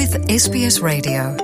with 0.00 0.16
SBS 0.30 0.80
Radio. 0.80 1.36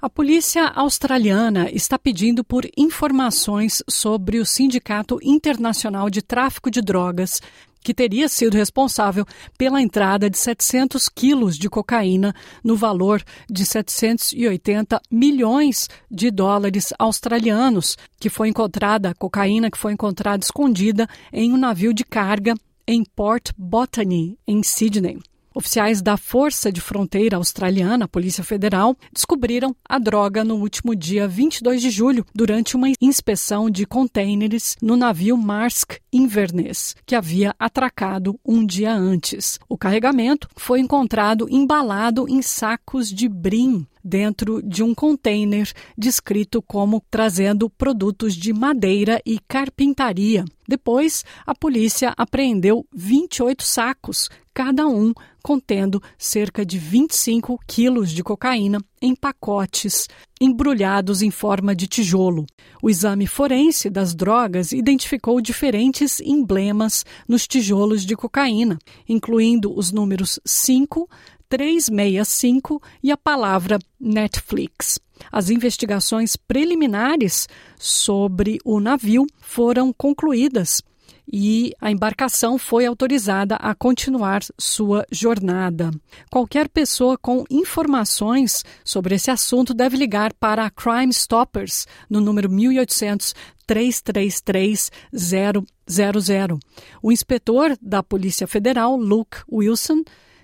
A 0.00 0.08
polícia 0.08 0.68
australiana 0.68 1.70
está 1.70 1.98
pedindo 1.98 2.42
por 2.42 2.66
informações 2.78 3.82
sobre 3.86 4.38
o 4.38 4.46
Sindicato 4.46 5.18
Internacional 5.22 6.08
de 6.08 6.22
Tráfico 6.22 6.70
de 6.70 6.80
Drogas, 6.80 7.42
que 7.84 7.92
teria 7.92 8.26
sido 8.26 8.56
responsável 8.56 9.26
pela 9.58 9.82
entrada 9.82 10.30
de 10.30 10.38
700 10.38 11.10
quilos 11.10 11.58
de 11.58 11.68
cocaína 11.68 12.34
no 12.64 12.74
valor 12.74 13.22
de 13.50 13.66
780 13.66 14.98
milhões 15.10 15.90
de 16.10 16.30
dólares 16.30 16.94
australianos, 16.98 17.98
que 18.18 18.30
foi 18.30 18.48
encontrada, 18.48 19.14
cocaína 19.18 19.70
que 19.70 19.76
foi 19.76 19.92
encontrada 19.92 20.42
escondida 20.42 21.06
em 21.30 21.52
um 21.52 21.58
navio 21.58 21.92
de 21.92 22.02
carga 22.02 22.54
em 22.86 23.04
Port 23.04 23.50
Botany, 23.56 24.38
em 24.46 24.62
Sydney. 24.62 25.18
Oficiais 25.54 26.00
da 26.00 26.16
Força 26.16 26.72
de 26.72 26.80
Fronteira 26.80 27.36
Australiana, 27.36 28.08
Polícia 28.08 28.42
Federal, 28.42 28.96
descobriram 29.12 29.76
a 29.86 29.98
droga 29.98 30.42
no 30.42 30.56
último 30.56 30.96
dia 30.96 31.28
22 31.28 31.82
de 31.82 31.90
julho, 31.90 32.24
durante 32.34 32.74
uma 32.74 32.88
inspeção 33.00 33.68
de 33.68 33.84
contêineres 33.84 34.76
no 34.80 34.96
navio 34.96 35.36
Marsk 35.36 35.98
Inverness, 36.10 36.96
que 37.04 37.14
havia 37.14 37.54
atracado 37.58 38.40
um 38.44 38.64
dia 38.64 38.94
antes. 38.94 39.58
O 39.68 39.76
carregamento 39.76 40.48
foi 40.56 40.80
encontrado 40.80 41.46
embalado 41.50 42.26
em 42.28 42.40
sacos 42.40 43.10
de 43.10 43.28
brim 43.28 43.86
dentro 44.02 44.62
de 44.62 44.82
um 44.82 44.94
container 44.94 45.70
descrito 45.96 46.62
como 46.62 47.02
trazendo 47.10 47.68
produtos 47.68 48.34
de 48.34 48.52
madeira 48.52 49.20
e 49.24 49.38
carpintaria. 49.46 50.44
Depois, 50.66 51.24
a 51.46 51.54
polícia 51.54 52.14
apreendeu 52.16 52.86
28 52.94 53.62
sacos, 53.62 54.28
cada 54.54 54.86
um 54.86 55.12
contendo 55.42 56.00
cerca 56.16 56.64
de 56.64 56.78
25 56.78 57.58
quilos 57.66 58.10
de 58.10 58.22
cocaína 58.22 58.78
em 59.00 59.14
pacotes 59.14 60.08
embrulhados 60.40 61.22
em 61.22 61.30
forma 61.30 61.74
de 61.74 61.86
tijolo. 61.86 62.46
O 62.82 62.90
exame 62.90 63.26
forense 63.26 63.88
das 63.88 64.14
drogas 64.14 64.72
identificou 64.72 65.40
diferentes 65.40 66.20
emblemas 66.20 67.04
nos 67.28 67.46
tijolos 67.46 68.04
de 68.04 68.16
cocaína, 68.16 68.78
incluindo 69.08 69.72
os 69.76 69.92
números 69.92 70.40
5, 70.44 71.08
365 71.52 72.82
e 73.02 73.12
a 73.12 73.16
palavra 73.16 73.78
Netflix. 74.00 74.98
As 75.30 75.50
investigações 75.50 76.34
preliminares 76.34 77.46
sobre 77.78 78.58
o 78.64 78.80
navio 78.80 79.26
foram 79.38 79.92
concluídas 79.92 80.82
e 81.30 81.74
a 81.78 81.90
embarcação 81.90 82.56
foi 82.56 82.86
autorizada 82.86 83.56
a 83.56 83.74
continuar 83.74 84.40
sua 84.58 85.04
jornada. 85.12 85.90
Qualquer 86.30 86.70
pessoa 86.70 87.18
com 87.18 87.44
informações 87.50 88.64
sobre 88.82 89.14
esse 89.16 89.30
assunto 89.30 89.74
deve 89.74 89.98
ligar 89.98 90.32
para 90.32 90.64
a 90.64 90.70
Crime 90.70 91.12
Stoppers 91.12 91.86
no 92.08 92.18
número 92.18 92.48
1800 92.48 93.34
333 93.66 94.90
000. 95.12 96.58
O 97.02 97.12
inspetor 97.12 97.76
da 97.80 98.02
Polícia 98.02 98.46
Federal, 98.46 98.96
Luke 98.96 99.38
Wilson, 99.50 100.02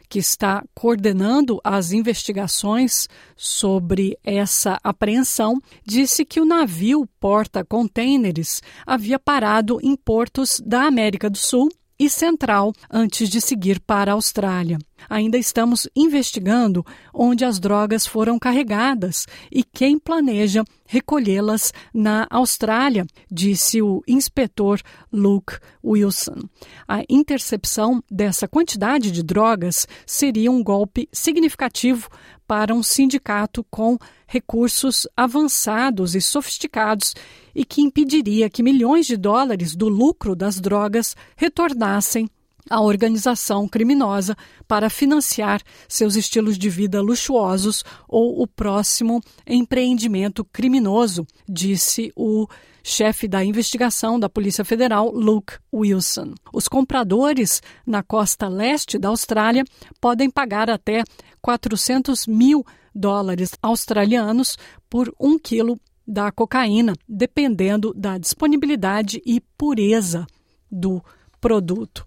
que 0.08 0.18
está 0.18 0.64
coordenando 0.74 1.60
as 1.62 1.92
investigações 1.92 3.08
sobre 3.36 4.18
essa 4.24 4.78
apreensão, 4.82 5.60
disse 5.84 6.24
que 6.24 6.40
o 6.40 6.44
navio 6.44 7.06
porta-contêineres 7.20 8.62
havia 8.86 9.18
parado 9.18 9.78
em 9.82 9.94
portos 9.94 10.60
da 10.64 10.82
América 10.82 11.28
do 11.28 11.38
Sul 11.38 11.68
e 11.98 12.08
Central 12.08 12.72
antes 12.90 13.28
de 13.28 13.40
seguir 13.40 13.80
para 13.80 14.12
a 14.12 14.14
Austrália. 14.14 14.78
Ainda 15.08 15.38
estamos 15.38 15.88
investigando 15.94 16.84
onde 17.12 17.44
as 17.44 17.58
drogas 17.58 18.06
foram 18.06 18.38
carregadas 18.38 19.26
e 19.50 19.62
quem 19.62 19.98
planeja 19.98 20.64
recolhê-las 20.86 21.72
na 21.92 22.26
Austrália, 22.30 23.06
disse 23.30 23.82
o 23.82 24.02
inspetor 24.08 24.80
Luke 25.12 25.58
Wilson. 25.84 26.48
A 26.86 27.02
intercepção 27.08 28.02
dessa 28.10 28.48
quantidade 28.48 29.10
de 29.10 29.22
drogas 29.22 29.86
seria 30.06 30.50
um 30.50 30.62
golpe 30.62 31.08
significativo 31.12 32.08
para 32.46 32.74
um 32.74 32.82
sindicato 32.82 33.64
com 33.70 33.98
recursos 34.26 35.06
avançados 35.14 36.14
e 36.14 36.20
sofisticados 36.20 37.14
e 37.54 37.64
que 37.64 37.82
impediria 37.82 38.48
que 38.48 38.62
milhões 38.62 39.06
de 39.06 39.16
dólares 39.16 39.76
do 39.76 39.88
lucro 39.88 40.34
das 40.34 40.58
drogas 40.58 41.14
retornassem 41.36 42.28
à 42.68 42.80
organização 42.80 43.68
criminosa 43.68 44.36
para 44.66 44.90
financiar 44.90 45.62
seus 45.88 46.16
estilos 46.16 46.58
de 46.58 46.68
vida 46.68 47.00
luxuosos 47.00 47.84
ou 48.08 48.42
o 48.42 48.46
próximo 48.46 49.20
empreendimento 49.46 50.44
criminoso, 50.44 51.26
disse 51.48 52.12
o 52.16 52.46
chefe 52.82 53.28
da 53.28 53.44
investigação 53.44 54.18
da 54.18 54.28
Polícia 54.28 54.64
Federal, 54.64 55.10
Luke 55.10 55.54
Wilson. 55.72 56.34
Os 56.52 56.68
compradores 56.68 57.62
na 57.86 58.02
costa 58.02 58.48
leste 58.48 58.98
da 58.98 59.08
Austrália 59.08 59.64
podem 60.00 60.30
pagar 60.30 60.70
até 60.70 61.04
400 61.40 62.26
mil 62.26 62.64
dólares 62.94 63.50
australianos 63.62 64.56
por 64.88 65.14
um 65.20 65.38
quilo 65.38 65.78
da 66.06 66.32
cocaína, 66.32 66.94
dependendo 67.06 67.92
da 67.94 68.16
disponibilidade 68.16 69.20
e 69.26 69.40
pureza 69.58 70.26
do 70.70 71.02
produto. 71.38 72.06